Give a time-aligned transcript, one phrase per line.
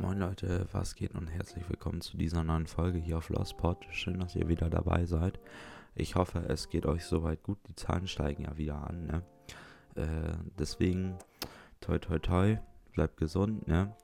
[0.00, 3.84] Moin Leute, was geht und herzlich willkommen zu dieser neuen Folge hier auf Lostpod.
[3.90, 5.38] Schön, dass ihr wieder dabei seid.
[5.94, 7.58] Ich hoffe, es geht euch soweit gut.
[7.68, 9.22] Die Zahlen steigen ja wieder an, ne?
[9.96, 11.18] Äh, deswegen,
[11.82, 12.56] toi toi toi,
[12.94, 13.94] bleibt gesund, ne?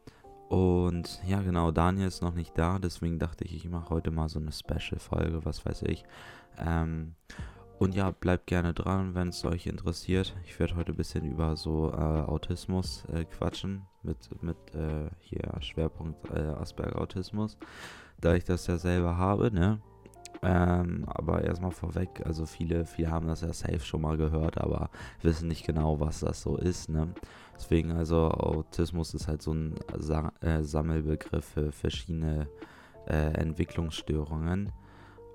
[0.50, 4.28] Und ja, genau, Daniel ist noch nicht da, deswegen dachte ich, ich mache heute mal
[4.28, 6.04] so eine Special-Folge, was weiß ich.
[6.58, 7.14] Ähm,
[7.78, 10.36] und ja, bleibt gerne dran, wenn es euch interessiert.
[10.44, 15.52] Ich werde heute ein bisschen über so äh, Autismus äh, quatschen, mit, mit äh, hier
[15.60, 17.58] Schwerpunkt äh, Asperger-Autismus,
[18.20, 19.80] da ich das ja selber habe, ne?
[20.42, 24.90] Ähm, aber erstmal vorweg, also viele, viele haben das ja safe schon mal gehört, aber
[25.22, 27.08] wissen nicht genau, was das so ist, ne?
[27.56, 32.48] Deswegen, also Autismus ist halt so ein Sa äh, Sammelbegriff für verschiedene
[33.06, 34.72] äh, Entwicklungsstörungen.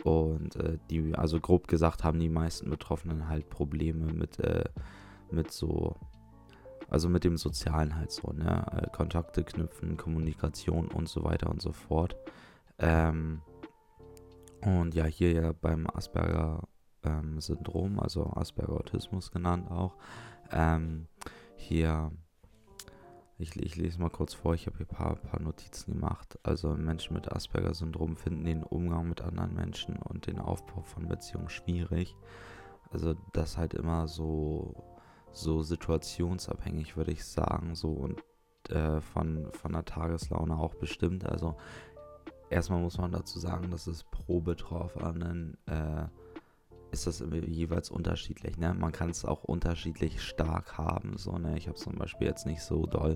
[0.04, 4.66] Und äh, die, also grob gesagt, haben die meisten Betroffenen halt Probleme mit, äh,
[5.32, 5.96] mit so,
[6.92, 8.66] also mit dem Sozialen halt so, ne?
[8.74, 12.16] Äh, Kontakte knüpfen, Kommunikation und so weiter und so fort.
[12.78, 13.42] Ähm,
[14.62, 19.96] und ja, hier ja beim Asperger-Syndrom, ähm, also Asperger-Autismus genannt auch,
[20.52, 21.08] ähm,
[21.56, 22.12] hier
[23.38, 26.38] ich, ich, lese mal kurz vor, ich habe hier ein paar, paar, Notizen gemacht.
[26.44, 31.50] Also Menschen mit Asperger-Syndrom finden den Umgang mit anderen Menschen und den Aufbau von Beziehungen
[31.50, 32.16] schwierig.
[32.92, 34.91] Also das halt immer so,
[35.32, 38.24] so situationsabhängig, würde ich sagen, so und
[38.70, 41.26] äh, von, von der Tageslaune auch bestimmt.
[41.26, 41.56] Also
[42.50, 46.06] erstmal muss man dazu sagen, dass es pro Betroffenen äh,
[46.92, 48.58] ist das jeweils unterschiedlich.
[48.58, 48.74] Ne?
[48.74, 51.18] Man kann es auch unterschiedlich stark haben.
[51.18, 51.58] So, ne?
[51.58, 53.16] Ich habe zum Beispiel jetzt nicht so doll.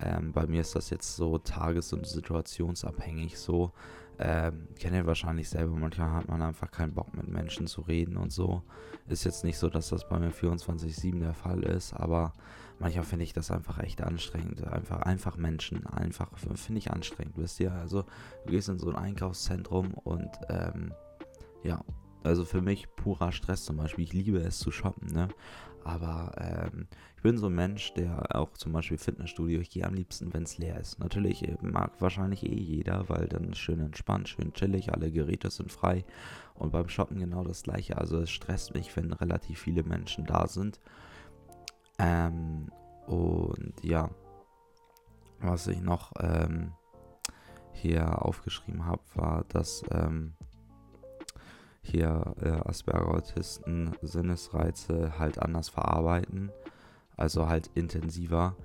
[0.00, 3.72] Ähm, bei mir ist das jetzt so tages- und situationsabhängig so.
[4.18, 8.16] Ähm, kennt ihr wahrscheinlich selber, manchmal hat man einfach keinen Bock mit Menschen zu reden
[8.16, 8.62] und so.
[9.08, 12.32] Ist jetzt nicht so, dass das bei mir 24-7 der Fall ist, aber
[12.78, 14.64] manchmal finde ich das einfach echt anstrengend.
[14.64, 17.72] Einfach, einfach Menschen, einfach finde ich anstrengend, wisst ihr?
[17.72, 18.04] Also
[18.44, 20.92] du gehst in so ein Einkaufszentrum und ähm,
[21.62, 21.82] ja,
[22.24, 24.04] also für mich purer Stress zum Beispiel.
[24.04, 25.28] Ich liebe es zu shoppen, ne?
[25.84, 29.94] Aber ähm, ich bin so ein Mensch, der auch zum Beispiel Fitnessstudio, ich gehe am
[29.94, 31.00] liebsten, wenn es leer ist.
[31.00, 35.72] Natürlich äh, mag wahrscheinlich eh jeder, weil dann schön entspannt, schön chillig, alle Geräte sind
[35.72, 36.04] frei.
[36.54, 37.98] Und beim Shoppen genau das gleiche.
[37.98, 40.80] Also es stresst mich, wenn relativ viele Menschen da sind.
[41.98, 42.70] Ähm,
[43.06, 44.10] und ja,
[45.40, 46.72] was ich noch ähm,
[47.72, 50.34] hier aufgeschrieben habe, war, dass ähm,
[51.82, 56.50] hier äh, Asperger-Autisten Sinnesreize halt anders verarbeiten,
[57.16, 58.56] also halt intensiver.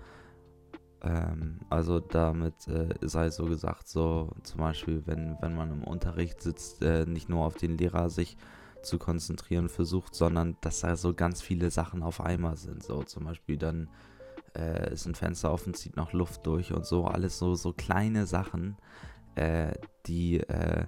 [1.01, 6.41] Ähm, also damit äh, sei so gesagt, so zum Beispiel, wenn, wenn man im Unterricht
[6.41, 8.37] sitzt, äh, nicht nur auf den Lehrer sich
[8.83, 12.83] zu konzentrieren versucht, sondern dass da so ganz viele Sachen auf einmal sind.
[12.83, 13.89] So zum Beispiel dann
[14.55, 18.25] äh, ist ein Fenster offen, zieht noch Luft durch und so, alles so, so kleine
[18.25, 18.77] Sachen,
[19.35, 19.73] äh,
[20.05, 20.85] die äh,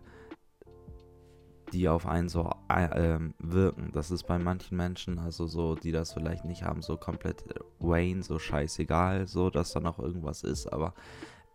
[1.74, 3.92] die auf einen so äh, ähm, wirken.
[3.94, 7.60] Das ist bei manchen Menschen, also so, die das vielleicht nicht haben, so komplett äh,
[7.80, 10.94] Wayne, so scheißegal, so, dass da noch irgendwas ist, aber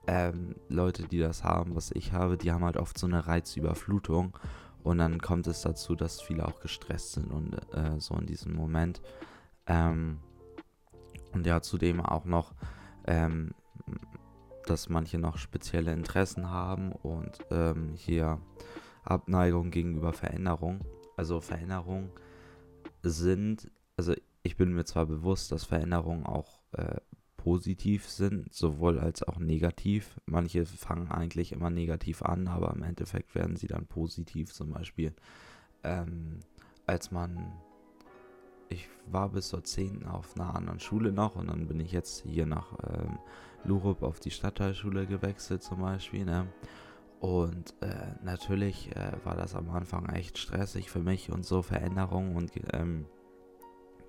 [0.06, 4.36] ähm, Leute, die das haben, was ich habe, die haben halt oft so eine Reizüberflutung
[4.82, 8.54] und dann kommt es dazu, dass viele auch gestresst sind und äh, so in diesem
[8.54, 9.00] Moment.
[9.66, 10.18] Ähm,
[11.32, 12.54] und ja, zudem auch noch,
[13.06, 13.54] ähm,
[14.66, 18.38] dass manche noch spezielle Interessen haben und ähm, hier
[19.04, 20.80] Abneigung gegenüber Veränderung.
[21.16, 22.10] Also Veränderungen
[23.02, 27.00] sind, also ich bin mir zwar bewusst, dass Veränderungen auch äh,
[27.36, 30.18] positiv sind, sowohl als auch negativ.
[30.24, 34.52] Manche fangen eigentlich immer negativ an, aber im Endeffekt werden sie dann positiv.
[34.52, 35.14] Zum Beispiel,
[35.82, 36.40] ähm,
[36.86, 37.52] als man,
[38.70, 40.06] ich war bis zur 10.
[40.06, 43.18] auf einer anderen Schule noch und dann bin ich jetzt hier nach ähm,
[43.64, 46.24] Lurup auf die Stadtteilschule gewechselt zum Beispiel.
[46.24, 46.46] Ne?
[47.24, 52.36] Und äh, natürlich äh, war das am Anfang echt stressig für mich und so Veränderungen
[52.36, 53.06] und ähm,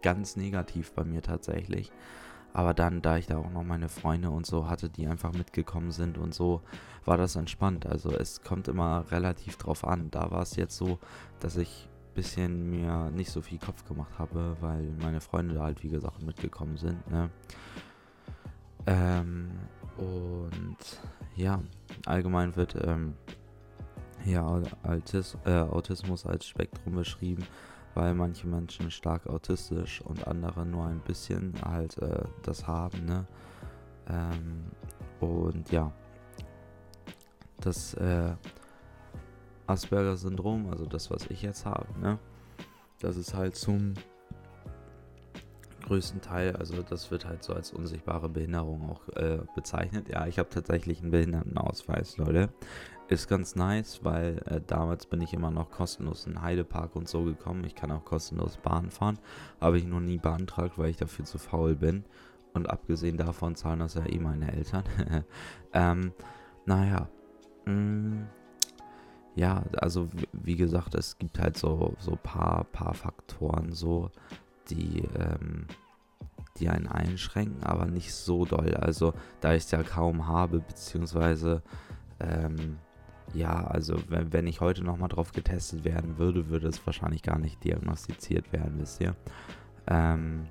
[0.01, 1.93] ganz negativ bei mir tatsächlich.
[2.51, 5.91] Aber dann, da ich da auch noch meine Freunde und so hatte, die einfach mitgekommen
[5.91, 6.61] sind und so,
[7.05, 7.85] war das entspannt.
[7.85, 10.11] Also es kommt immer relativ drauf an.
[10.11, 10.99] Da war es jetzt so,
[11.39, 15.63] dass ich ein bisschen mir nicht so viel Kopf gemacht habe, weil meine Freunde da
[15.63, 17.09] halt, wie gesagt, mitgekommen sind.
[17.09, 17.29] Ne?
[18.87, 19.51] Ähm,
[19.97, 20.77] und
[21.35, 21.61] ja,
[22.05, 23.13] allgemein wird ähm,
[24.23, 24.43] hier
[24.83, 27.45] Autis äh, Autismus als Spektrum beschrieben,
[27.93, 33.05] weil manche Menschen stark autistisch und andere nur ein bisschen halt äh, das haben.
[33.05, 33.25] Ne?
[34.07, 34.63] Ähm,
[35.19, 35.91] und ja,
[37.61, 38.33] das äh,
[39.67, 42.19] Asperger-Syndrom, also das, was ich jetzt habe, ne?
[42.99, 43.93] das ist halt zum
[45.85, 50.09] größten Teil, also das wird halt so als unsichtbare Behinderung auch äh, bezeichnet.
[50.09, 52.49] Ja, ich habe tatsächlich einen Behindertenausweis, Leute.
[53.07, 57.23] Ist ganz nice, weil äh, damals bin ich immer noch kostenlos in Heidepark und so
[57.23, 57.63] gekommen.
[57.65, 59.19] Ich kann auch kostenlos Bahn fahren.
[59.61, 62.03] Habe ich noch nie beantragt, weil ich dafür zu faul bin.
[62.53, 64.83] Und abgesehen davon zahlen das ja eh meine Eltern.
[65.73, 66.13] ähm,
[66.65, 67.07] naja.
[67.65, 68.27] Mh, mm,
[69.35, 74.09] ja, also wie gesagt, es gibt halt so so paar paar Faktoren so,
[74.69, 75.67] die ähm,
[76.59, 78.75] die einen einschränken, aber nicht so doll.
[78.75, 81.61] Also da ich es ja kaum habe, beziehungsweise
[82.19, 82.77] ähm,
[83.33, 87.37] ja, also wenn, wenn ich heute nochmal drauf getestet werden würde, würde es wahrscheinlich gar
[87.37, 89.15] nicht diagnostiziert werden, wisst ihr.
[89.87, 90.47] Ähm,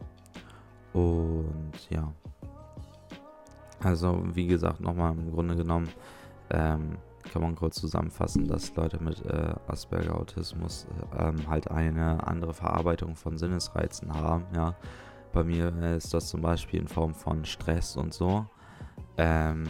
[0.93, 2.13] und ja.
[3.81, 5.89] Also wie gesagt, nochmal im Grunde genommen
[6.51, 6.97] ähm,
[7.33, 10.87] kann man kurz zusammenfassen, dass Leute mit äh, Asperger-Autismus
[11.17, 14.75] äh, ähm, halt eine andere Verarbeitung von Sinnesreizen haben, ja.
[15.33, 18.47] Bei mir ist das zum Beispiel in Form von Stress und so.
[19.17, 19.65] Ähm,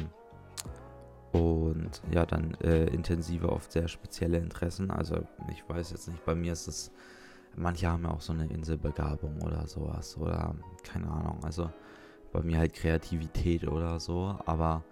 [1.32, 4.90] und ja, dann äh, intensive, oft sehr spezielle Interessen.
[4.90, 6.92] Also ich weiß jetzt nicht, bei mir ist es,
[7.56, 10.54] manche haben ja auch so eine Inselbegabung oder sowas oder
[10.84, 11.38] keine Ahnung.
[11.42, 11.70] Also
[12.32, 14.84] bei mir halt Kreativität oder so, aber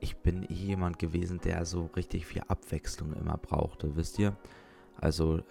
[0.00, 4.36] ich bin eh jemand gewesen, der so richtig viel Abwechslung immer brauchte, wisst ihr?
[5.00, 5.42] Also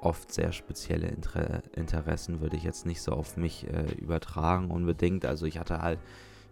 [0.00, 5.24] oft sehr spezielle Inter Interessen würde ich jetzt nicht so auf mich äh, übertragen unbedingt.
[5.24, 6.00] Also ich hatte halt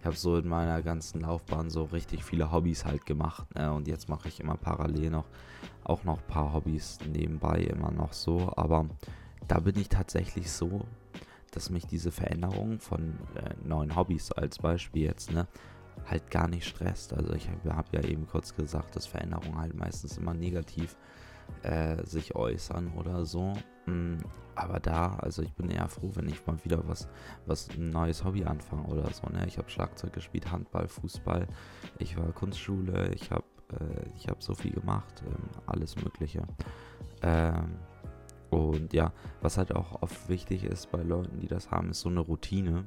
[0.01, 3.55] ich habe so in meiner ganzen Laufbahn so richtig viele Hobbys halt gemacht.
[3.55, 3.71] Ne?
[3.71, 5.27] Und jetzt mache ich immer parallel noch
[5.85, 8.51] auch noch ein paar Hobbys nebenbei immer noch so.
[8.57, 8.87] Aber
[9.47, 10.87] da bin ich tatsächlich so,
[11.51, 15.47] dass mich diese Veränderung von äh, neuen Hobbys als Beispiel jetzt, ne,
[16.07, 17.13] halt gar nicht stresst.
[17.13, 20.97] Also ich habe hab ja eben kurz gesagt, dass Veränderungen halt meistens immer negativ
[21.63, 23.55] äh, sich äußern oder so.
[23.87, 24.19] Mm,
[24.55, 27.09] aber da, also ich bin eher froh, wenn ich mal wieder was,
[27.47, 29.27] was ein neues Hobby anfange oder so.
[29.29, 29.45] Ne?
[29.47, 31.47] Ich habe Schlagzeug gespielt, Handball, Fußball,
[31.99, 36.43] ich war Kunstschule, ich habe äh, ich habe so viel gemacht, äh, alles Mögliche.
[37.23, 37.77] Ähm,
[38.51, 42.09] und ja, was halt auch oft wichtig ist bei Leuten, die das haben, ist so
[42.09, 42.87] eine Routine,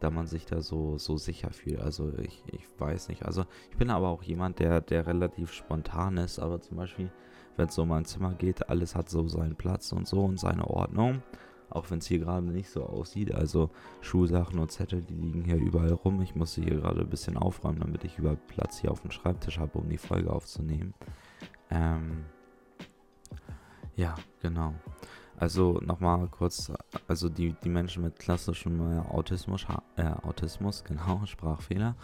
[0.00, 1.80] da man sich da so, so sicher fühlt.
[1.80, 3.24] Also ich, ich weiß nicht.
[3.24, 7.10] Also ich bin aber auch jemand, der, der relativ spontan ist, aber zum Beispiel
[7.58, 10.38] wenn es so um mein Zimmer geht, alles hat so seinen Platz und so und
[10.38, 11.22] seine Ordnung.
[11.70, 13.34] Auch wenn es hier gerade nicht so aussieht.
[13.34, 16.22] Also Schulsachen und Zettel, die liegen hier überall rum.
[16.22, 19.58] Ich musste hier gerade ein bisschen aufräumen, damit ich überall Platz hier auf dem Schreibtisch
[19.58, 20.94] habe, um die Folge aufzunehmen.
[21.70, 22.24] Ähm,
[23.96, 24.74] ja, genau.
[25.38, 26.72] Also nochmal kurz,
[27.06, 31.94] also die, die Menschen mit klassischem äh, Autismus, äh, Autismus, genau, Sprachfehler,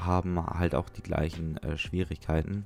[0.00, 2.64] haben halt auch die gleichen äh, Schwierigkeiten.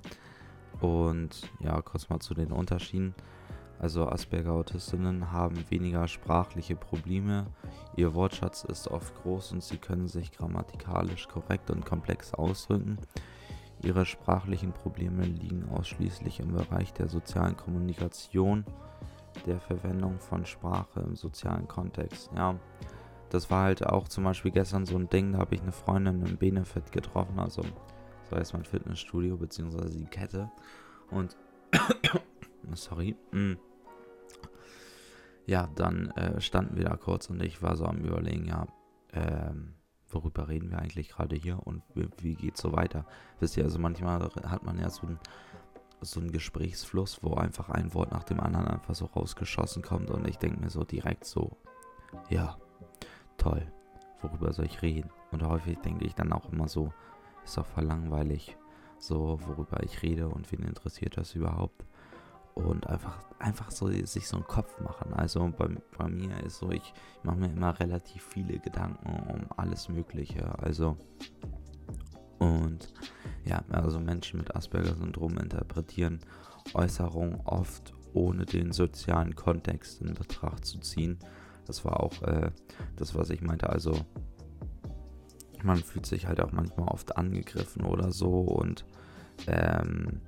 [0.81, 3.15] Und ja, kurz mal zu den Unterschieden.
[3.81, 7.47] Also Asperger-Autistinnen haben weniger sprachliche Probleme.
[7.97, 12.99] Ihr Wortschatz ist oft groß und sie können sich grammatikalisch korrekt und komplex ausdrücken.
[13.83, 18.65] Ihre sprachlichen Probleme liegen ausschließlich im Bereich der sozialen Kommunikation,
[19.47, 22.31] der Verwendung von Sprache im sozialen Kontext.
[22.35, 22.59] Ja,
[23.31, 26.25] das war halt auch zum Beispiel gestern so ein Ding, da habe ich eine Freundin
[26.25, 27.62] im Benefit getroffen, also
[28.33, 30.50] war jetzt mein Fitnessstudio, beziehungsweise die Kette.
[31.11, 31.37] Und,
[32.75, 33.53] sorry, mm.
[35.47, 38.67] ja, dann äh, standen wir da kurz und ich war so am Überlegen, ja,
[39.12, 39.75] ähm,
[40.09, 43.06] worüber reden wir eigentlich gerade hier und wie, wie geht's so weiter?
[43.41, 45.19] Wisst ihr, also manchmal hat man ja so einen
[46.05, 50.27] so einen Gesprächsfluss, wo einfach ein Wort nach dem anderen einfach so rausgeschossen kommt und
[50.29, 51.56] ich denke mir so direkt so,
[52.29, 52.56] ja,
[53.37, 53.67] toll,
[54.21, 55.11] worüber soll ich reden?
[55.31, 56.93] Und häufig denke ich dann auch immer so,
[57.44, 58.56] ist doch voll langweilig,
[58.99, 61.85] so worüber ich rede und wen interessiert das überhaupt.
[62.55, 65.15] Und einfach, einfach so sich so einen Kopf machen.
[65.15, 69.47] Also bei, bei mir ist so, ich, ich mache mir immer relativ viele Gedanken um
[69.56, 70.59] alles Mögliche.
[70.59, 70.99] Also
[72.39, 72.93] und
[73.44, 76.20] ja, also Menschen mit Asperger-Syndrom interpretieren
[76.74, 81.19] Äußerungen oft ohne den sozialen Kontext in Betracht zu ziehen.
[81.67, 82.51] Das war auch äh,
[82.96, 83.70] das, was ich meinte.
[83.70, 83.94] Also
[85.62, 88.84] man fühlt sich halt auch manchmal oft angegriffen oder so und
[89.46, 90.20] ähm,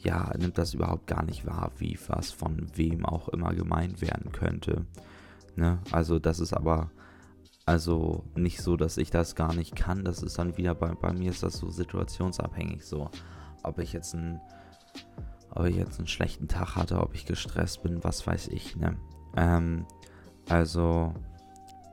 [0.00, 4.32] ja, nimmt das überhaupt gar nicht wahr, wie was von wem auch immer gemeint werden
[4.32, 4.84] könnte.
[5.54, 5.78] Ne?
[5.92, 6.90] Also das ist aber
[7.66, 10.04] also nicht so, dass ich das gar nicht kann.
[10.04, 13.10] Das ist dann wieder bei, bei mir ist das so situationsabhängig so.
[13.62, 14.40] Ob ich jetzt einen,
[15.50, 18.96] ob ich jetzt einen schlechten Tag hatte, ob ich gestresst bin, was weiß ich, ne?
[19.36, 19.86] Ähm,
[20.48, 21.14] also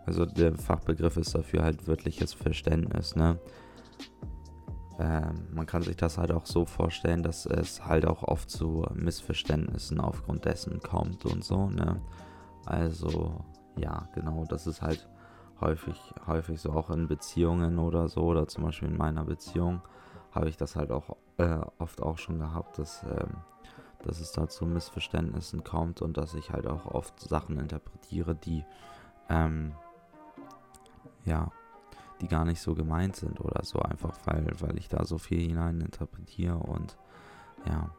[0.09, 3.39] also der Fachbegriff ist dafür halt wirkliches Verständnis, ne?
[4.97, 8.88] Ähm, man kann sich das halt auch so vorstellen, dass es halt auch oft zu
[8.95, 12.01] Missverständnissen aufgrund dessen kommt und so, ne?
[12.65, 13.45] Also,
[13.77, 15.07] ja, genau, das ist halt
[15.61, 19.81] häufig, häufig so auch in Beziehungen oder so, oder zum Beispiel in meiner Beziehung,
[20.31, 23.37] habe ich das halt auch äh, oft auch schon gehabt, dass, ähm,
[24.03, 28.63] dass es da zu Missverständnissen kommt und dass ich halt auch oft Sachen interpretiere, die,
[29.29, 29.73] ähm,
[31.25, 31.51] ja,
[32.21, 35.39] die gar nicht so gemeint sind oder so, einfach weil, weil ich da so viel
[35.39, 36.97] hinein interpretiere und
[37.65, 37.89] ja.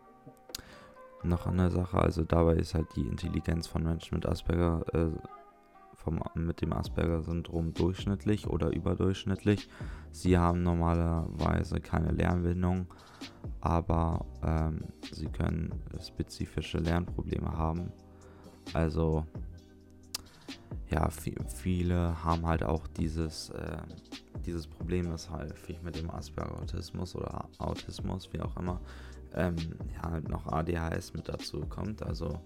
[1.22, 5.10] Noch eine Sache, also dabei ist halt die Intelligenz von Menschen mit Asperger, äh,
[6.02, 9.68] vom, mit dem Asperger-Syndrom durchschnittlich oder überdurchschnittlich.
[10.10, 12.86] Sie haben normalerweise keine Lernbindung,
[13.60, 17.92] aber ähm, sie können spezifische Lernprobleme haben.
[18.72, 19.26] Also
[20.90, 23.76] ja, viele haben halt auch dieses, äh,
[24.44, 28.80] dieses Problem, das häufig mit dem Asperger-Autismus oder Autismus, wie auch immer,
[29.34, 29.56] ähm,
[29.94, 32.02] ja, halt noch ADHS mit dazu kommt.
[32.02, 32.40] Also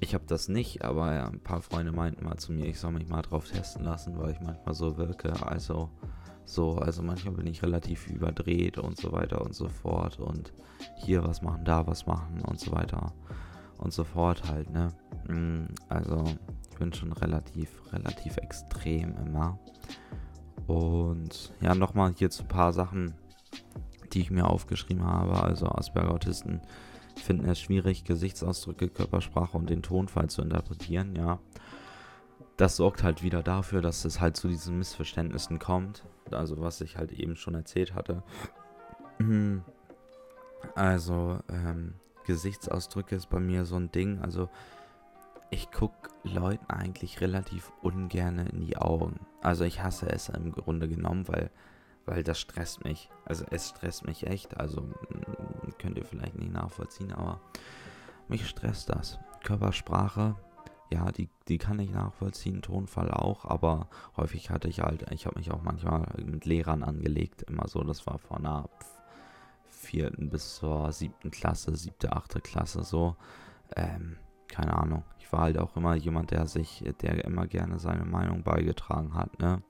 [0.00, 3.08] ich habe das nicht, aber ein paar Freunde meinten mal zu mir, ich soll mich
[3.08, 5.32] mal drauf testen lassen, weil ich manchmal so wirke.
[5.46, 5.90] Also
[6.44, 10.52] so, also manchmal bin ich relativ überdreht und so weiter und so fort und
[10.96, 13.12] hier was machen, da was machen und so weiter
[13.78, 14.88] und so fort halt, ne?
[15.28, 16.24] Mm, also
[16.70, 19.58] ich bin schon relativ, relativ extrem immer.
[20.66, 23.14] Und ja, nochmal hier zu ein paar Sachen,
[24.12, 25.42] die ich mir aufgeschrieben habe.
[25.42, 26.60] Also Asperger-Autisten
[27.22, 31.38] finden es schwierig, Gesichtsausdrücke, Körpersprache und den Tonfall zu interpretieren, ja.
[32.56, 36.04] Das sorgt halt wieder dafür, dass es halt zu diesen Missverständnissen kommt.
[36.30, 38.22] Also was ich halt eben schon erzählt hatte.
[40.74, 41.94] Also, ähm,
[42.26, 44.20] Gesichtsausdrücke ist bei mir so ein Ding.
[44.20, 44.48] Also,
[45.50, 49.20] ich gucke Leuten eigentlich relativ ungern in die Augen.
[49.40, 51.50] Also, ich hasse es im Grunde genommen, weil
[52.08, 53.10] weil das stresst mich.
[53.24, 54.58] Also es stresst mich echt.
[54.58, 54.88] Also
[55.78, 57.40] könnt ihr vielleicht nicht nachvollziehen, aber
[58.28, 59.18] mich stresst das.
[59.44, 60.34] Körpersprache,
[60.90, 65.38] ja, die, die kann ich nachvollziehen, Tonfall auch, aber häufig hatte ich halt, ich habe
[65.38, 68.68] mich auch manchmal mit Lehrern angelegt, immer so, das war von einer
[69.66, 73.16] vierten bis zur siebten Klasse, siebte, achte Klasse so.
[73.76, 74.16] Ähm,
[74.48, 75.04] keine Ahnung.
[75.18, 79.38] Ich war halt auch immer jemand, der sich, der immer gerne seine Meinung beigetragen hat,
[79.38, 79.62] ne?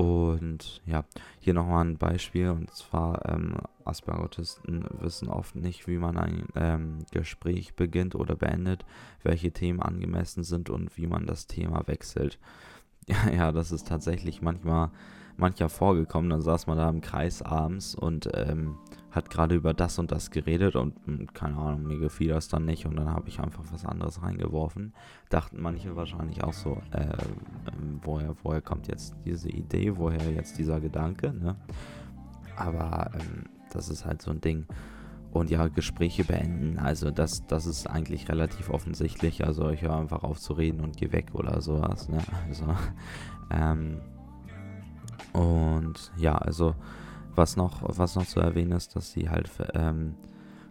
[0.00, 1.04] Und ja,
[1.40, 2.48] hier nochmal ein Beispiel.
[2.48, 8.86] Und zwar, ähm, Asperger-Autisten wissen oft nicht, wie man ein ähm, Gespräch beginnt oder beendet,
[9.22, 12.38] welche Themen angemessen sind und wie man das Thema wechselt.
[13.08, 14.90] Ja, ja das ist tatsächlich manchmal,
[15.40, 16.30] mancher vorgekommen.
[16.30, 18.76] Dann saß man da im Kreis abends und ähm,
[19.10, 22.64] hat gerade über das und das geredet und hm, keine Ahnung, mir gefiel das dann
[22.64, 24.92] nicht und dann habe ich einfach was anderes reingeworfen.
[25.28, 27.16] Dachten manche wahrscheinlich auch so, äh, äh,
[28.02, 31.56] woher, woher kommt jetzt diese Idee, woher jetzt dieser Gedanke, ne?
[32.56, 34.66] Aber ähm, das ist halt so ein Ding.
[35.32, 39.44] Und ja, Gespräche beenden, also das, das ist eigentlich relativ offensichtlich.
[39.44, 42.18] Also ich höre einfach auf zu reden und gehe weg oder sowas, ne?
[42.48, 42.66] Also,
[43.50, 44.00] ähm,
[45.32, 46.74] und ja, also
[47.34, 50.14] was noch, was noch zu erwähnen ist, dass sie halt ähm,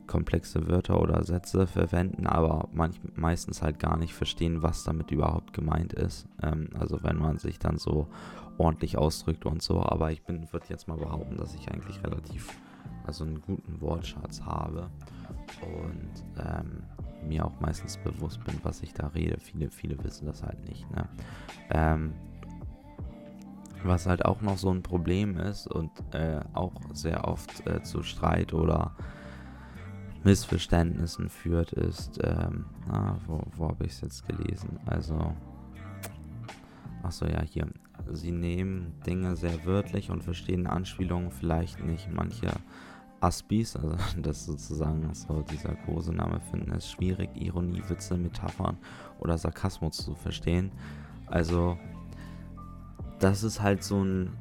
[0.07, 5.53] komplexe Wörter oder Sätze verwenden, aber manch, meistens halt gar nicht verstehen, was damit überhaupt
[5.53, 6.27] gemeint ist.
[6.41, 8.07] Ähm, also wenn man sich dann so
[8.59, 9.81] ordentlich ausdrückt und so.
[9.81, 12.49] Aber ich bin, würde jetzt mal behaupten, dass ich eigentlich relativ,
[13.07, 14.89] also einen guten Wortschatz habe
[15.61, 16.83] und ähm,
[17.27, 19.39] mir auch meistens bewusst bin, was ich da rede.
[19.39, 20.89] Viele, viele wissen das halt nicht.
[20.91, 21.07] Ne?
[21.71, 22.13] Ähm,
[23.83, 28.03] was halt auch noch so ein Problem ist und äh, auch sehr oft äh, zu
[28.03, 28.95] Streit oder
[30.23, 34.79] Missverständnissen führt, ist, ähm, na, wo, wo habe ich es jetzt gelesen?
[34.85, 35.33] Also,
[37.03, 37.67] achso, ja, hier.
[38.11, 42.11] Sie nehmen Dinge sehr wörtlich und verstehen Anspielungen vielleicht nicht.
[42.11, 42.51] Manche
[43.21, 48.77] Aspis, also das sozusagen so dieser Kosename, finden es schwierig, Ironie, Witze, Metaphern
[49.19, 50.71] oder Sarkasmus zu verstehen.
[51.27, 51.77] Also
[53.19, 54.31] das ist halt so ein,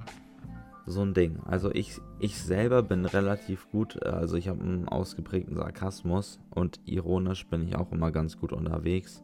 [0.86, 1.40] so ein Ding.
[1.44, 7.46] Also ich, ich selber bin relativ gut, also ich habe einen ausgeprägten Sarkasmus und ironisch
[7.46, 9.22] bin ich auch immer ganz gut unterwegs.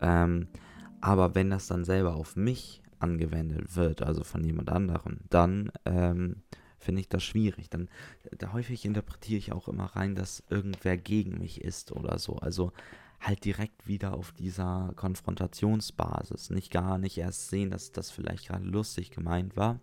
[0.00, 0.48] Ähm,
[1.00, 6.42] aber wenn das dann selber auf mich angewendet wird, also von jemand anderem, dann ähm,
[6.78, 7.70] finde ich das schwierig.
[7.70, 7.88] Dann
[8.38, 12.36] da häufig interpretiere ich auch immer rein, dass irgendwer gegen mich ist oder so.
[12.36, 12.72] Also
[13.22, 16.50] halt direkt wieder auf dieser Konfrontationsbasis.
[16.50, 19.80] Nicht gar nicht erst sehen, dass das vielleicht gerade lustig gemeint war.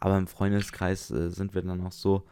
[0.00, 2.24] Aber im Freundeskreis äh, sind wir dann auch so,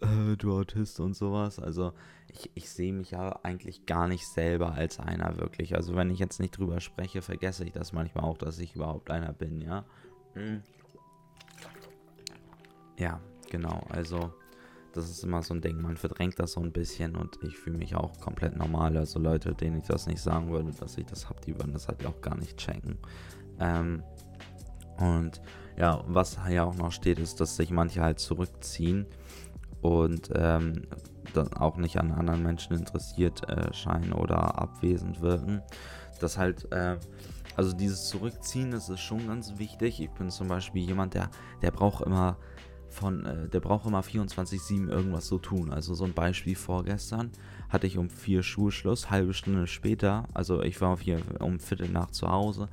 [0.00, 1.60] äh, du Autist und sowas.
[1.60, 1.92] Also
[2.28, 5.76] ich, ich sehe mich ja eigentlich gar nicht selber als einer wirklich.
[5.76, 9.10] Also wenn ich jetzt nicht drüber spreche, vergesse ich das manchmal auch, dass ich überhaupt
[9.10, 9.84] einer bin, ja.
[10.34, 10.62] Hm.
[12.98, 13.84] Ja, genau.
[13.88, 14.32] Also
[14.92, 17.78] das ist immer so ein Ding, man verdrängt das so ein bisschen und ich fühle
[17.78, 18.96] mich auch komplett normal.
[18.96, 21.88] Also Leute, denen ich das nicht sagen würde, dass ich das habe, die würden das
[21.88, 22.98] halt auch gar nicht checken.
[23.58, 24.02] Ähm,
[24.98, 25.40] Und
[25.78, 29.06] ja, was ja auch noch steht, ist, dass sich manche halt zurückziehen
[29.80, 30.82] und ähm,
[31.32, 35.62] dann auch nicht an anderen Menschen interessiert äh, scheinen oder abwesend wirken.
[36.20, 36.98] Das halt, äh,
[37.56, 40.00] also dieses Zurückziehen, das ist schon ganz wichtig.
[40.00, 41.30] Ich bin zum Beispiel jemand, der,
[41.62, 42.36] der braucht immer
[42.92, 45.72] von, äh, der braucht immer 24-7 irgendwas zu tun.
[45.72, 47.30] Also so ein Beispiel vorgestern
[47.68, 52.10] hatte ich um vier Schulschluss, halbe Stunde später, also ich war vier, um Viertel nach
[52.10, 52.68] zu Hause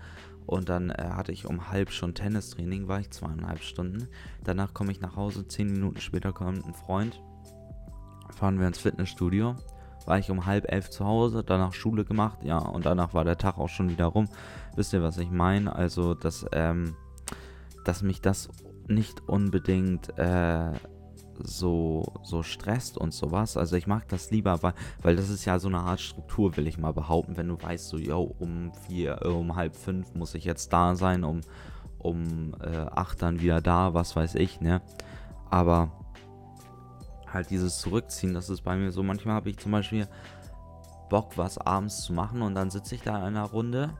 [0.45, 4.07] und dann äh, hatte ich um halb schon Tennistraining, war ich zweieinhalb Stunden.
[4.43, 7.21] Danach komme ich nach Hause, zehn Minuten später kommt ein Freund,
[8.31, 9.55] fahren wir ins Fitnessstudio.
[10.05, 13.37] War ich um halb elf zu Hause, danach Schule gemacht, ja, und danach war der
[13.37, 14.27] Tag auch schon wieder rum.
[14.75, 15.75] Wisst ihr, was ich meine?
[15.75, 16.95] Also, dass, ähm,
[17.85, 18.49] dass mich das
[18.89, 20.71] nicht unbedingt äh,
[21.41, 23.57] so, so stresst und sowas.
[23.57, 26.67] Also ich mag das lieber, weil, weil das ist ja so eine Art Struktur, will
[26.67, 27.37] ich mal behaupten.
[27.37, 30.95] Wenn du weißt, so, yo, um vier, äh, um halb fünf muss ich jetzt da
[30.95, 31.41] sein, um,
[31.97, 34.81] um äh, acht dann wieder da, was weiß ich, ne?
[35.49, 35.91] Aber
[37.31, 39.03] halt dieses Zurückziehen, das ist bei mir so.
[39.03, 40.07] Manchmal habe ich zum Beispiel
[41.09, 43.91] Bock, was abends zu machen und dann sitze ich da in einer Runde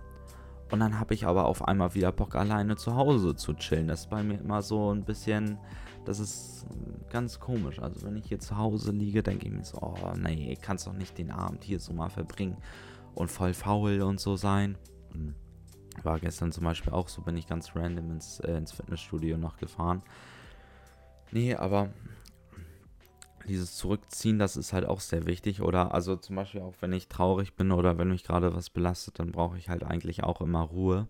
[0.72, 3.88] und dann habe ich aber auf einmal wieder Bock, alleine zu Hause zu chillen.
[3.88, 5.58] Das ist bei mir immer so ein bisschen,
[6.06, 6.66] das ist
[7.10, 7.80] ganz komisch.
[7.80, 10.94] Also wenn ich hier zu Hause liege, denke ich mir so, oh nee, kannst doch
[10.94, 12.58] nicht den Abend hier so mal verbringen
[13.16, 14.78] und voll faul und so sein.
[15.14, 15.36] Hm.
[16.04, 19.58] War gestern zum Beispiel auch so, bin ich ganz random ins, äh, ins Fitnessstudio noch
[19.58, 20.02] gefahren.
[21.32, 21.90] Nee, aber
[23.50, 25.62] dieses Zurückziehen, das ist halt auch sehr wichtig.
[25.62, 29.20] Oder also zum Beispiel auch, wenn ich traurig bin oder wenn mich gerade was belastet,
[29.20, 31.08] dann brauche ich halt eigentlich auch immer Ruhe.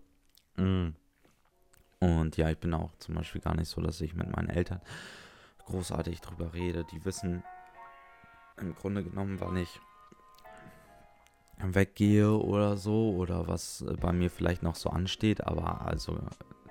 [0.56, 0.88] Mm.
[2.00, 4.80] Und ja, ich bin auch zum Beispiel gar nicht so, dass ich mit meinen Eltern
[5.66, 6.84] großartig drüber rede.
[6.90, 7.42] Die wissen
[8.58, 9.80] im Grunde genommen, wann ich
[11.62, 16.18] weggehe oder so oder was bei mir vielleicht noch so ansteht, aber also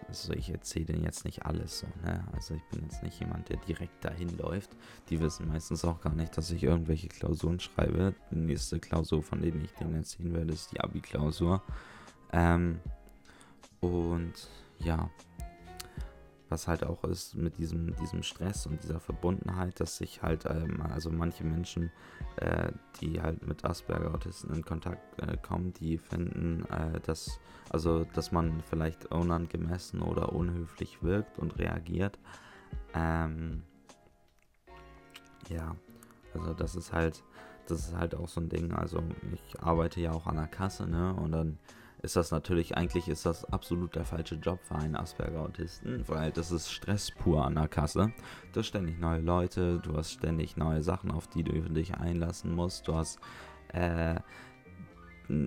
[0.09, 2.27] also ich erzähle denen jetzt nicht alles so, ne?
[2.33, 4.71] Also ich bin jetzt nicht jemand, der direkt dahin läuft.
[5.09, 8.15] Die wissen meistens auch gar nicht, dass ich irgendwelche Klausuren schreibe.
[8.31, 11.61] Die nächste Klausur, von denen ich denen erzählen werde, ist die Abi-Klausur.
[12.33, 12.79] Ähm,
[13.81, 14.33] und
[14.79, 15.09] ja,
[16.49, 20.81] was halt auch ist mit diesem, diesem Stress und dieser Verbundenheit, dass sich halt, ähm,
[20.81, 21.91] also manche Menschen,
[22.37, 28.31] äh, die halt mit Asperger-Autisten in Kontakt äh, kommen, die finden, äh, dass, also, dass
[28.31, 32.17] man vielleicht unangemessen oder unhöflich wirkt und reagiert.
[32.93, 33.63] Ähm,
[35.49, 35.75] ja,
[36.33, 37.23] also das ist halt,
[37.67, 38.71] das ist halt auch so ein Ding.
[38.71, 41.13] Also ich arbeite ja auch an der Kasse, ne?
[41.13, 41.59] Und dann
[42.01, 46.51] ist das natürlich, eigentlich ist das absolut der falsche Job für einen Asperger-Autisten, weil das
[46.51, 48.13] ist Stress pur an der Kasse.
[48.53, 52.55] Du hast ständig neue Leute, du hast ständig neue Sachen, auf die du dich einlassen
[52.55, 52.87] musst.
[52.87, 53.19] Du hast
[53.73, 54.15] äh,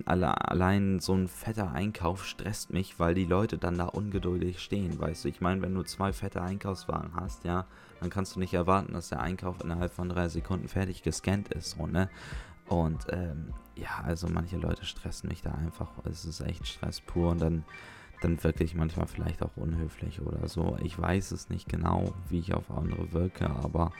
[0.04, 4.98] alle, allein so ein fetter Einkauf stresst mich, weil die Leute dann da ungeduldig stehen,
[4.98, 5.28] weißt du.
[5.28, 7.66] Ich meine, wenn du zwei fette Einkaufswagen hast, ja,
[8.00, 11.70] dann kannst du nicht erwarten, dass der Einkauf innerhalb von drei Sekunden fertig gescannt ist,
[11.70, 12.08] so, ne?
[12.68, 15.90] Und ähm, ja, also manche Leute stressen mich da einfach.
[16.04, 17.64] Es ist echt Stress pur und dann,
[18.20, 20.76] dann wirklich manchmal vielleicht auch unhöflich oder so.
[20.82, 23.92] Ich weiß es nicht genau, wie ich auf andere wirke, aber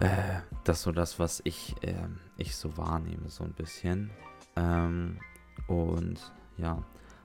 [0.00, 4.10] äh, das ist so das, was ich, äh, ich so wahrnehme, so ein bisschen.
[4.56, 5.18] Ähm,
[5.66, 6.82] und ja,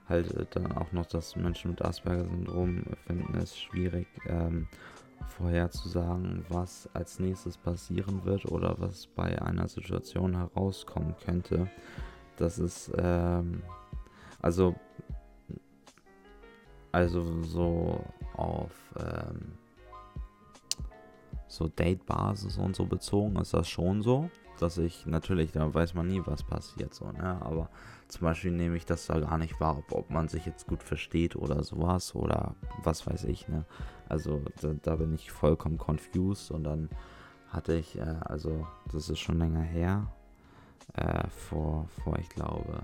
[0.08, 4.68] halt dann auch noch das Menschen mit Asperger-Syndrom finden es schwierig, ähm,
[5.28, 11.68] vorherzusagen, was als nächstes passieren wird oder was bei einer Situation herauskommen könnte.
[12.36, 13.62] Das ist, ähm,
[14.40, 14.74] also,
[16.92, 18.04] also so
[18.36, 19.52] auf ähm,
[21.46, 24.28] so Date-Basis und so bezogen ist das schon so,
[24.60, 27.68] dass ich natürlich, da weiß man nie, was passiert so, ne, aber
[28.08, 30.82] zum Beispiel nehme ich das da gar nicht wahr, ob, ob man sich jetzt gut
[30.82, 33.64] versteht oder sowas oder was weiß ich, ne.
[34.08, 36.88] Also da, da bin ich vollkommen confused und dann
[37.48, 40.06] hatte ich, äh, also das ist schon länger her,
[40.94, 42.82] äh, vor, vor ich glaube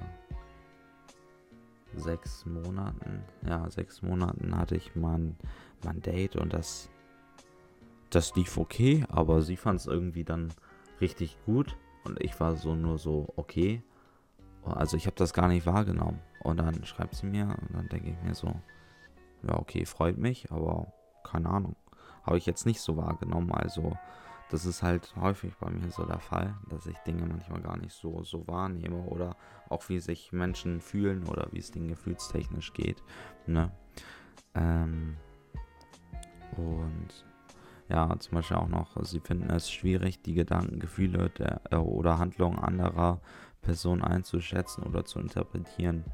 [1.97, 5.37] sechs Monaten, ja, sechs Monaten hatte ich mein,
[5.85, 6.89] mein Date und das,
[8.11, 10.53] das lief okay, aber sie fand es irgendwie dann
[11.01, 13.83] richtig gut und ich war so nur so okay.
[14.65, 16.21] Also ich habe das gar nicht wahrgenommen.
[16.43, 18.55] Und dann schreibt sie mir und dann denke ich mir so,
[19.43, 21.77] ja okay, freut mich, aber keine Ahnung.
[22.23, 23.53] Habe ich jetzt nicht so wahrgenommen.
[23.53, 23.97] Also,
[24.51, 27.93] das ist halt häufig bei mir so der Fall, dass ich Dinge manchmal gar nicht
[27.93, 29.37] so, so wahrnehme oder
[29.69, 33.03] auch wie sich Menschen fühlen oder wie es denen gefühlstechnisch geht.
[33.47, 33.71] Ne?
[34.55, 35.17] Ähm,
[36.57, 37.25] und
[37.91, 42.19] ja, zum Beispiel auch noch, sie finden es schwierig, die Gedanken, Gefühle der, äh, oder
[42.19, 43.21] Handlungen anderer
[43.63, 46.05] Personen einzuschätzen oder zu interpretieren.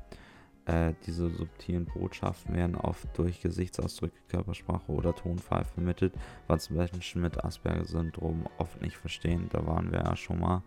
[0.65, 6.15] Äh, diese subtilen Botschaften werden oft durch Gesichtsausdrücke, Körpersprache oder Tonfall vermittelt,
[6.47, 9.49] was Menschen mit Asperger-Syndrom oft nicht verstehen.
[9.51, 10.63] Da waren wir ja schon mal,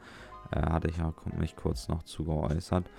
[0.51, 2.89] äh, hatte ich ja mich kurz noch zu geäußert.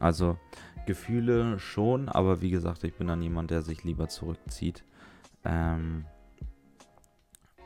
[0.00, 0.38] Also
[0.86, 4.82] Gefühle schon, aber wie gesagt, ich bin dann jemand, der sich lieber zurückzieht.
[5.44, 6.06] Ähm,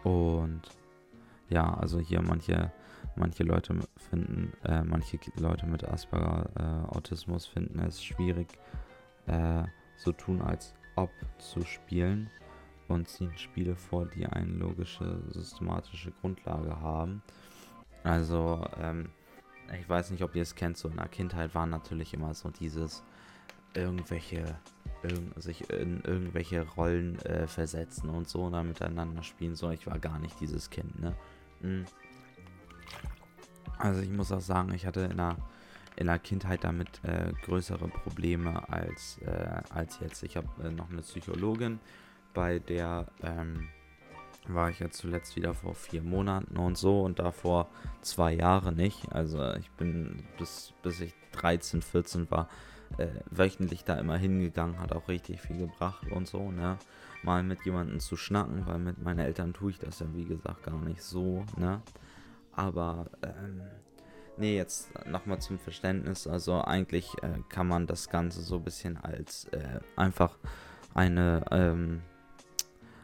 [0.05, 0.63] und
[1.49, 2.73] ja, also hier manche,
[3.17, 8.49] manche Leute finden, äh, manche Leute mit Asperger äh, Autismus finden es schwierig,
[9.27, 9.65] äh,
[9.97, 12.31] so tun als ob zu spielen
[12.89, 17.23] und ziehen Spiele vor, die eine logische, systematische Grundlage haben.
[18.03, 19.09] Also, ähm,
[19.79, 22.51] ich weiß nicht, ob ihr es kennt, so in der Kindheit war natürlich immer so
[22.51, 23.03] dieses
[23.75, 24.59] irgendwelche,
[25.03, 29.55] irg sich in irgendwelche Rollen äh, versetzen und so und dann miteinander spielen.
[29.55, 31.15] So, ich war gar nicht dieses Kind, ne?
[31.61, 31.85] Mhm.
[33.79, 35.37] Also ich muss auch sagen, ich hatte in der,
[35.97, 40.23] in der Kindheit damit äh, größere Probleme als, äh, als jetzt.
[40.23, 41.81] Ich habe äh, noch eine Psychologin,
[42.33, 43.69] bei der ähm,
[44.47, 47.69] war ich ja zuletzt wieder vor vier Monaten und so und davor
[48.03, 49.11] zwei Jahre nicht.
[49.13, 52.49] Also ich bin bis, bis ich 13, 14 war,
[52.99, 56.79] äh, wöchentlich da immer hingegangen, hat auch richtig viel gebracht und so, ne?
[57.23, 60.65] Mal mit jemandem zu schnacken, weil mit meinen Eltern tue ich das ja wie gesagt
[60.65, 61.81] gar nicht so, ne?
[62.53, 63.63] Aber, ähm,
[64.37, 66.27] nee, jetzt nochmal zum Verständnis.
[66.27, 70.37] Also eigentlich äh, kann man das Ganze so ein bisschen als äh, einfach
[70.95, 72.03] eine, ähm,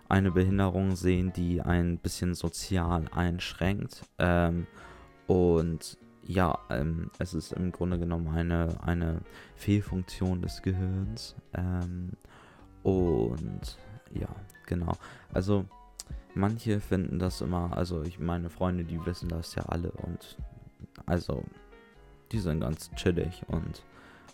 [0.09, 4.03] eine Behinderung sehen, die ein bisschen sozial einschränkt.
[4.18, 4.66] Ähm,
[5.26, 5.98] und
[6.31, 9.21] ja, ähm, es ist im Grunde genommen eine, eine
[9.57, 11.35] Fehlfunktion des Gehirns.
[11.55, 12.12] Ähm,
[12.83, 13.79] und
[14.12, 14.29] ja,
[14.66, 14.93] genau.
[15.33, 15.64] Also
[16.35, 20.38] manche finden das immer, also ich meine Freunde, die wissen das ja alle und
[21.07, 21.45] also
[22.31, 23.83] die sind ganz chillig und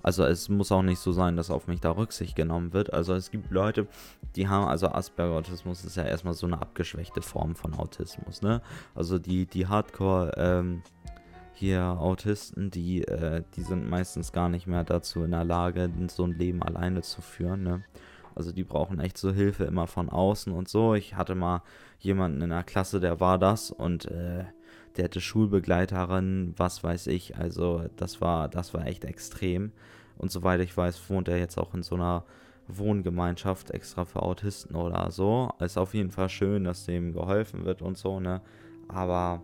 [0.03, 2.93] also es muss auch nicht so sein, dass auf mich da Rücksicht genommen wird.
[2.93, 3.89] Also es gibt Leute,
[4.37, 8.63] die haben, also Asperger-Autismus ist ja erstmal so eine abgeschwächte Form von Autismus, ne?
[8.95, 10.83] Also die, die Hardcore, ähm,
[11.57, 16.25] hier Autisten, die, äh, die sind meistens gar nicht mehr dazu in der Lage, so
[16.25, 17.83] ein Leben alleine zu führen, ne?
[18.35, 20.95] Also die brauchen echt so Hilfe immer von außen und so.
[20.95, 21.63] Ich hatte mal
[22.01, 24.45] jemanden in der Klasse, der war das und äh,
[24.97, 27.37] der hatte Schulbegleiterin, was weiß ich.
[27.37, 29.73] Also das war, das war echt extrem.
[30.19, 32.25] Und soweit ich weiß, wohnt er jetzt auch in so einer
[32.69, 35.51] Wohngemeinschaft extra für Autisten oder so.
[35.59, 38.43] Ist auf jeden Fall schön, dass dem geholfen wird und so, ne?
[38.89, 39.43] Aber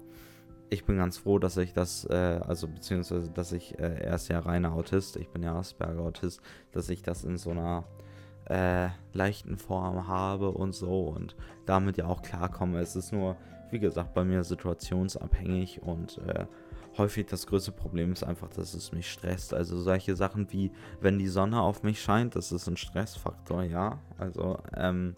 [0.72, 4.28] ich bin ganz froh, dass ich das, äh, also beziehungsweise, dass ich, äh, er ist
[4.28, 6.40] ja reiner Autist, ich bin ja Asperger-Autist,
[6.72, 7.84] dass ich das in so einer
[8.46, 12.80] äh, leichten Form habe und so und damit ja auch klarkomme.
[12.80, 13.36] Es ist nur,
[13.70, 16.46] wie gesagt, bei mir situationsabhängig und äh,
[16.96, 19.52] häufig das größte Problem ist einfach, dass es mich stresst.
[19.52, 23.98] Also solche Sachen wie, wenn die Sonne auf mich scheint, das ist ein Stressfaktor, ja.
[24.16, 25.16] Also, ähm,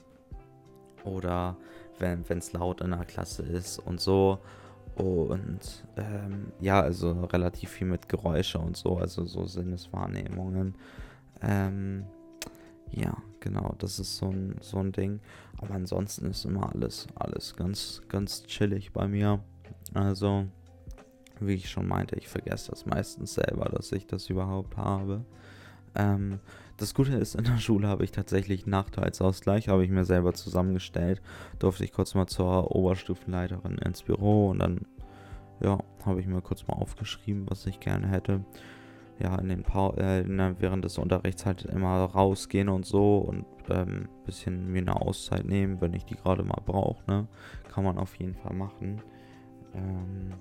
[1.04, 1.56] oder
[2.00, 4.40] wenn es laut in der Klasse ist und so.
[4.96, 10.74] Und ähm, ja, also relativ viel mit Geräusche und so, also so Sinneswahrnehmungen.
[11.42, 12.04] Ähm,
[12.90, 15.20] ja, genau, das ist so ein, so ein Ding.
[15.58, 19.40] Aber ansonsten ist immer alles, alles ganz, ganz chillig bei mir.
[19.94, 20.46] Also,
[21.40, 25.24] wie ich schon meinte, ich vergesse das meistens selber, dass ich das überhaupt habe.
[25.94, 26.40] Ähm,
[26.76, 31.22] das Gute ist, in der Schule habe ich tatsächlich Nachteilsausgleich, habe ich mir selber zusammengestellt.
[31.58, 34.80] Durfte ich kurz mal zur Oberstufenleiterin ins Büro und dann,
[35.60, 38.44] ja, habe ich mir kurz mal aufgeschrieben, was ich gerne hätte.
[39.20, 40.24] Ja, in den pa äh,
[40.58, 45.80] während des Unterrichts halt immer rausgehen und so und ähm, bisschen mir eine Auszeit nehmen,
[45.80, 47.28] wenn ich die gerade mal brauche, ne?
[47.72, 49.00] Kann man auf jeden Fall machen.
[49.72, 50.32] Ähm,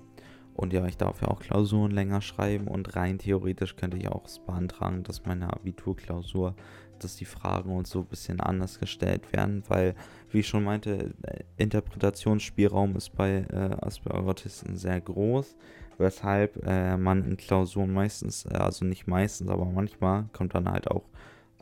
[0.54, 4.24] und ja, ich darf ja auch Klausuren länger schreiben und rein theoretisch könnte ich auch
[4.46, 6.54] beantragen, dass meine Abiturklausur,
[7.00, 9.96] dass die Fragen und so ein bisschen anders gestellt werden, weil,
[10.30, 11.12] wie ich schon meinte,
[11.56, 15.56] Interpretationsspielraum ist bei äh, Asperger-Autisten sehr groß,
[15.98, 20.88] weshalb äh, man in Klausuren meistens, äh, also nicht meistens, aber manchmal kommt dann halt
[20.88, 21.04] auch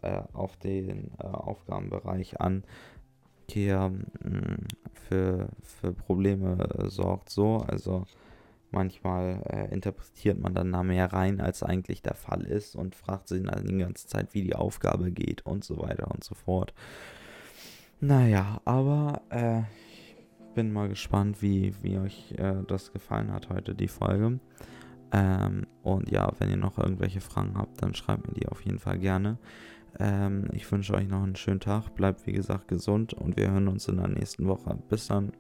[0.03, 2.63] äh, auf den äh, Aufgabenbereich an,
[3.55, 4.67] der mh, mm,
[5.09, 8.05] für, für Probleme sorgt, so, also
[8.73, 13.29] Manchmal äh, interpretiert man dann da mehr rein, als eigentlich der Fall ist und fragt
[13.29, 16.73] sich dann die ganze Zeit, wie die Aufgabe geht und so weiter und so fort.
[18.01, 20.17] Naja, aber äh, ich
[20.55, 24.41] bin mal gespannt, wie, wie euch äh, das gefallen hat heute, die Folge.
[25.13, 28.79] Ähm, und ja, wenn ihr noch irgendwelche Fragen habt, dann schreibt mir die auf jeden
[28.79, 29.39] Fall gerne.
[29.99, 31.95] Ähm, ich wünsche euch noch einen schönen Tag.
[31.95, 34.79] Bleibt wie gesagt gesund und wir hören uns in der nächsten Woche.
[34.89, 35.33] Bis dann.